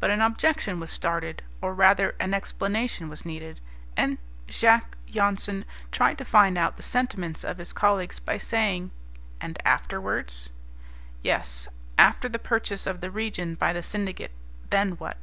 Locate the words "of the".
12.84-13.12